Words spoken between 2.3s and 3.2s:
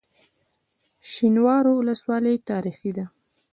تاریخي ده؟